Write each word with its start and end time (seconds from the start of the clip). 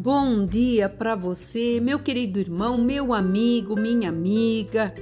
Bom 0.00 0.46
dia 0.46 0.88
para 0.88 1.16
você, 1.16 1.80
meu 1.80 1.98
querido 1.98 2.38
irmão, 2.38 2.78
meu 2.78 3.12
amigo, 3.12 3.74
minha 3.74 4.10
amiga. 4.10 4.94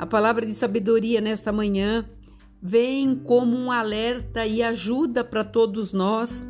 A 0.00 0.04
palavra 0.04 0.44
de 0.44 0.52
sabedoria 0.52 1.20
nesta 1.20 1.52
manhã 1.52 2.04
vem 2.60 3.14
como 3.14 3.56
um 3.56 3.70
alerta 3.70 4.44
e 4.44 4.64
ajuda 4.64 5.22
para 5.22 5.44
todos 5.44 5.92
nós. 5.92 6.44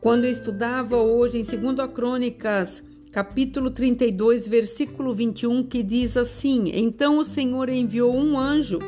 Quando 0.00 0.24
eu 0.24 0.30
estudava 0.30 0.96
hoje 0.96 1.36
em 1.38 1.42
2 1.42 1.92
Crônicas, 1.92 2.82
capítulo 3.12 3.70
32, 3.70 4.48
versículo 4.48 5.12
21, 5.12 5.64
que 5.64 5.82
diz 5.82 6.16
assim: 6.16 6.70
Então 6.72 7.18
o 7.18 7.24
Senhor 7.24 7.68
enviou 7.68 8.16
um 8.16 8.38
anjo 8.38 8.78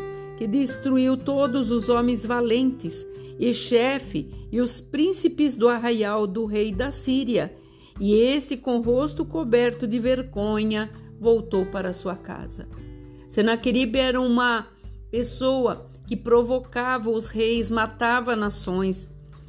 que 0.45 0.49
destruiu 0.49 1.17
todos 1.17 1.71
os 1.71 1.89
homens 1.89 2.27
valentes 2.27 3.07
e 3.41 3.55
chefe 3.55 4.29
e 4.53 4.61
os 4.61 4.79
príncipes 4.79 5.57
do 5.57 5.71
arraial 5.71 6.27
do 6.27 6.45
rei 6.45 6.71
da 6.71 6.93
Síria. 6.93 7.57
E 7.99 8.13
esse, 8.13 8.59
com 8.59 8.77
o 8.77 8.83
rosto 8.83 9.25
coberto 9.25 9.87
de 9.87 9.99
vergonha, 9.99 10.91
voltou 11.19 11.65
para 11.65 11.95
sua 11.95 12.15
casa. 12.15 12.69
Senaqueribe 13.27 13.99
era 13.99 14.21
uma 14.21 14.69
pessoa 15.11 15.91
que 16.07 16.15
provocava 16.15 17.09
os 17.09 17.27
reis, 17.27 17.71
matava 17.71 18.37
nações, 18.37 19.09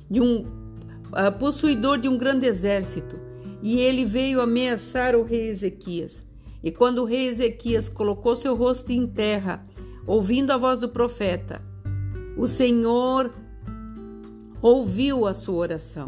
de 0.09 0.21
um 0.21 0.43
uh, 0.43 1.37
possuidor 1.37 1.97
de 1.97 2.07
um 2.07 2.17
grande 2.17 2.45
exército. 2.45 3.19
E 3.61 3.81
ele 3.81 4.05
veio 4.05 4.39
ameaçar 4.39 5.13
o 5.13 5.23
rei 5.23 5.49
Ezequias. 5.49 6.23
E 6.63 6.71
quando 6.71 6.99
o 6.99 7.05
rei 7.05 7.27
Ezequias 7.27 7.89
colocou 7.89 8.33
seu 8.33 8.55
rosto 8.55 8.93
em 8.93 9.05
terra, 9.05 9.65
ouvindo 10.05 10.51
a 10.51 10.57
voz 10.57 10.79
do 10.79 10.89
profeta, 10.89 11.61
o 12.37 12.47
Senhor 12.47 13.33
ouviu 14.61 15.25
a 15.25 15.33
sua 15.33 15.55
oração. 15.55 16.07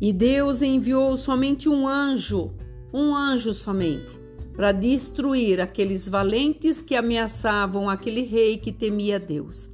E 0.00 0.12
Deus 0.12 0.62
enviou 0.62 1.16
somente 1.16 1.68
um 1.68 1.86
anjo, 1.86 2.52
um 2.92 3.14
anjo 3.14 3.52
somente, 3.52 4.18
para 4.54 4.72
destruir 4.72 5.60
aqueles 5.60 6.08
valentes 6.08 6.80
que 6.80 6.94
ameaçavam 6.94 7.90
aquele 7.90 8.22
rei 8.22 8.58
que 8.58 8.72
temia 8.72 9.18
Deus. 9.18 9.68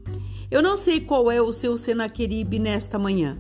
Eu 0.51 0.63
não 0.63 0.77
sei 0.77 1.01
qual 1.01 1.31
é 1.31 1.41
o 1.41 1.53
seu 1.53 1.77
Senaqueribe 1.77 2.59
nesta 2.59 2.99
manhã. 2.99 3.39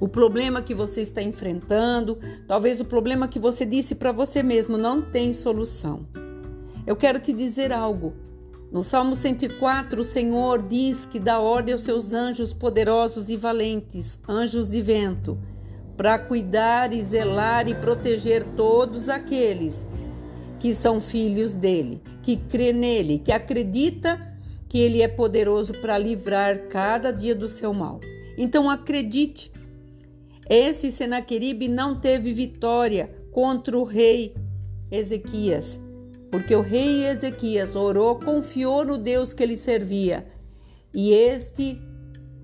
O 0.00 0.08
problema 0.08 0.60
que 0.60 0.74
você 0.74 1.00
está 1.00 1.22
enfrentando, 1.22 2.18
talvez 2.46 2.80
o 2.80 2.84
problema 2.84 3.26
que 3.26 3.38
você 3.38 3.64
disse 3.64 3.94
para 3.94 4.12
você 4.12 4.42
mesmo 4.42 4.76
não 4.76 5.00
tem 5.00 5.32
solução. 5.32 6.06
Eu 6.86 6.94
quero 6.96 7.18
te 7.18 7.32
dizer 7.32 7.72
algo. 7.72 8.12
No 8.74 8.82
Salmo 8.82 9.14
104, 9.14 10.00
o 10.00 10.04
Senhor 10.04 10.60
diz 10.60 11.06
que 11.06 11.20
dá 11.20 11.38
ordem 11.38 11.72
aos 11.72 11.82
seus 11.82 12.12
anjos 12.12 12.52
poderosos 12.52 13.28
e 13.28 13.36
valentes, 13.36 14.18
anjos 14.28 14.68
de 14.70 14.82
vento, 14.82 15.38
para 15.96 16.18
cuidar 16.18 16.92
e 16.92 17.00
zelar 17.00 17.68
e 17.68 17.74
proteger 17.76 18.42
todos 18.56 19.08
aqueles 19.08 19.86
que 20.58 20.74
são 20.74 21.00
filhos 21.00 21.54
dele, 21.54 22.02
que 22.20 22.36
crê 22.36 22.72
nele, 22.72 23.20
que 23.20 23.30
acredita 23.30 24.20
que 24.68 24.78
ele 24.80 25.02
é 25.02 25.06
poderoso 25.06 25.74
para 25.74 25.96
livrar 25.96 26.66
cada 26.68 27.12
dia 27.12 27.32
do 27.32 27.48
seu 27.48 27.72
mal. 27.72 28.00
Então 28.36 28.68
acredite. 28.68 29.52
Esse 30.50 30.90
Senaqueribe 30.90 31.68
não 31.68 31.94
teve 31.94 32.32
vitória 32.32 33.08
contra 33.30 33.78
o 33.78 33.84
rei 33.84 34.34
Ezequias 34.90 35.83
porque 36.34 36.56
o 36.56 36.62
rei 36.62 37.06
Ezequias 37.06 37.76
orou, 37.76 38.16
confiou 38.18 38.84
no 38.84 38.98
Deus 38.98 39.32
que 39.32 39.40
ele 39.40 39.56
servia. 39.56 40.26
E 40.92 41.12
este 41.12 41.80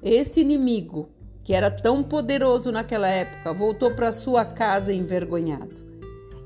este 0.00 0.40
inimigo, 0.40 1.08
que 1.42 1.52
era 1.52 1.72
tão 1.72 2.00
poderoso 2.00 2.70
naquela 2.70 3.08
época, 3.08 3.52
voltou 3.52 3.90
para 3.90 4.12
sua 4.12 4.44
casa 4.44 4.94
envergonhado. 4.94 5.74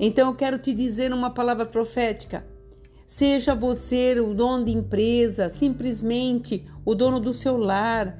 Então 0.00 0.28
eu 0.28 0.34
quero 0.34 0.56
te 0.56 0.72
dizer 0.72 1.12
uma 1.12 1.28
palavra 1.28 1.66
profética. 1.66 2.46
Seja 3.06 3.54
você 3.54 4.18
o 4.18 4.32
dono 4.32 4.64
de 4.64 4.72
empresa, 4.72 5.50
simplesmente 5.50 6.64
o 6.82 6.94
dono 6.94 7.20
do 7.20 7.34
seu 7.34 7.58
lar, 7.58 8.18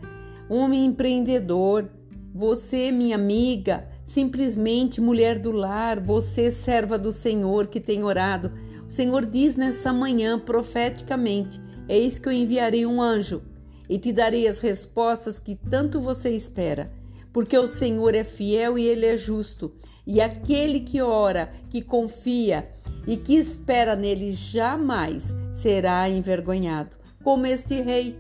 um 0.51 0.71
empreendedor, 0.71 1.89
você, 2.35 2.93
minha 2.93 3.17
amiga, 3.17 3.89
simplesmente 4.05 5.01
mulher 5.01 5.39
do 5.39 5.51
lar, 5.51 5.99
você, 5.99 6.51
serva 6.51 6.99
do 6.99 7.11
Senhor 7.11 7.69
que 7.69 7.81
tem 7.81 8.05
orado 8.05 8.53
o 8.87 8.91
Senhor 8.91 9.27
diz 9.27 9.57
nessa 9.57 9.93
manhã 9.93 10.39
profeticamente: 10.39 11.61
Eis 11.89 12.19
que 12.19 12.29
eu 12.29 12.33
enviarei 12.33 12.87
um 12.87 13.01
anjo 13.01 13.43
e 13.89 13.99
te 13.99 14.13
darei 14.13 14.47
as 14.49 14.59
respostas 14.61 15.39
que 15.39 15.55
tanto 15.55 16.01
você 16.01 16.31
espera, 16.31 16.93
porque 17.33 17.57
o 17.59 17.67
Senhor 17.67 18.15
é 18.15 18.25
fiel 18.25 18.79
e 18.79 18.87
ele 18.87 19.07
é 19.07 19.17
justo, 19.17 19.73
e 20.07 20.21
aquele 20.21 20.81
que 20.81 21.01
ora, 21.03 21.53
que 21.69 21.83
confia 21.83 22.69
e 23.07 23.17
que 23.17 23.37
espera 23.37 23.95
nele 23.95 24.31
jamais 24.33 25.35
será 25.53 26.09
envergonhado, 26.09 26.97
como 27.23 27.47
este 27.47 27.81
rei 27.81 28.19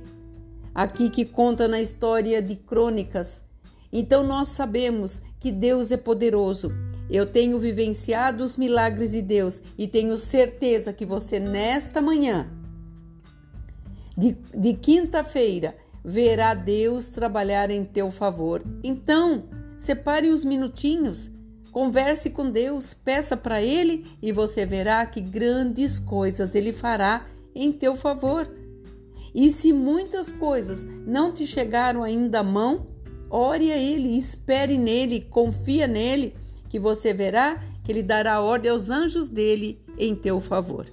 aqui 0.75 1.09
que 1.09 1.25
conta 1.25 1.69
na 1.69 1.81
história 1.81 2.43
de 2.43 2.57
Crônicas. 2.57 3.41
Então 3.93 4.27
nós 4.27 4.49
sabemos 4.49 5.23
que 5.39 5.53
Deus 5.53 5.91
é 5.91 5.97
poderoso 5.97 6.73
eu 7.09 7.26
tenho 7.26 7.59
vivenciado 7.59 8.42
os 8.42 8.56
milagres 8.56 9.12
de 9.12 9.20
Deus 9.20 9.60
e 9.76 9.87
tenho 9.87 10.16
certeza 10.16 10.92
que 10.92 11.04
você, 11.04 11.38
nesta 11.38 12.00
manhã 12.00 12.48
de, 14.16 14.37
de 14.54 14.75
quinta-feira, 14.75 15.76
verá 16.04 16.54
Deus 16.54 17.06
trabalhar 17.06 17.70
em 17.70 17.84
teu 17.84 18.10
favor. 18.10 18.62
Então, 18.82 19.44
separe 19.76 20.31
uns 20.31 20.44
minutinhos, 20.44 21.31
converse 21.72 22.31
com 22.31 22.50
Deus, 22.50 22.94
peça 22.94 23.36
para 23.36 23.62
Ele 23.62 24.06
e 24.22 24.32
você 24.32 24.65
verá 24.65 25.04
que 25.04 25.21
grandes 25.21 25.98
coisas 25.98 26.54
Ele 26.54 26.72
fará 26.72 27.26
em 27.54 27.72
teu 27.72 27.97
favor. 27.97 28.48
E 29.34 29.50
se 29.50 29.72
muitas 29.72 30.31
coisas 30.31 30.84
não 31.06 31.32
te 31.32 31.47
chegaram 31.47 32.03
ainda 32.03 32.38
à 32.41 32.42
mão, 32.42 32.86
ore 33.28 33.72
a 33.72 33.76
Ele, 33.76 34.16
espere 34.16 34.78
nele, 34.78 35.22
confia 35.22 35.88
nele 35.88 36.34
que 36.75 36.79
você 36.81 37.15
verá 37.15 37.62
que 37.85 37.93
ele 37.93 38.03
dará 38.03 38.41
ordem 38.41 38.69
aos 38.69 38.91
anjos 38.91 39.29
dele 39.29 39.81
em 39.97 40.12
teu 40.12 40.41
favor. 40.41 40.87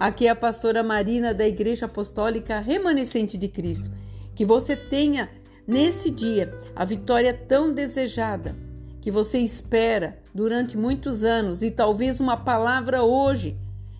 Aqui 0.00 0.26
é 0.26 0.30
a 0.30 0.34
pastora 0.34 0.82
Marina 0.82 1.34
da 1.34 1.46
Igreja 1.46 1.84
Apostólica 1.84 2.58
Remanescente 2.58 3.36
de 3.36 3.46
Cristo. 3.46 3.90
Que 4.34 4.46
você 4.46 4.74
tenha 4.74 5.28
nesse 5.66 6.08
dia 6.08 6.58
a 6.74 6.86
vitória 6.86 7.34
tão 7.34 7.70
desejada 7.70 8.56
que 8.98 9.10
você 9.10 9.38
espera 9.38 10.18
durante 10.34 10.74
muitos 10.74 11.22
anos 11.22 11.60
e 11.60 11.70
talvez 11.70 12.18
uma 12.18 12.38
palavra 12.38 13.02
hoje 13.02 13.58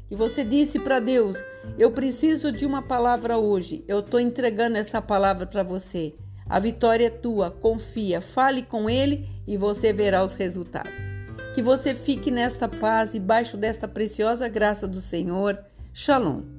que 0.09 0.17
você 0.17 0.43
disse 0.43 0.79
para 0.79 1.01
Deus: 1.01 1.45
Eu 1.79 1.91
preciso 1.91 2.51
de 2.51 2.65
uma 2.65 2.81
palavra 2.81 3.37
hoje. 3.37 3.85
Eu 3.87 3.99
estou 4.01 4.19
entregando 4.19 4.79
essa 4.79 5.03
palavra 5.03 5.47
para 5.47 5.63
você. 5.63 6.15
A 6.49 6.59
vitória 6.59 7.09
é 7.09 7.11
tua. 7.11 7.51
Confia, 7.51 8.23
fale 8.23 8.63
com 8.63 8.89
Ele 8.89 9.29
e 9.47 9.59
você 9.59 9.93
verá 9.93 10.25
os 10.25 10.33
resultados. 10.33 11.26
Que 11.57 11.63
você 11.63 11.95
fique 11.95 12.31
nesta 12.31 12.69
paz 12.69 13.15
e 13.15 13.19
baixo 13.19 13.57
desta 13.57 13.89
preciosa 13.89 14.47
graça 14.47 14.87
do 14.87 15.01
Senhor. 15.01 15.59
Shalom. 15.91 16.56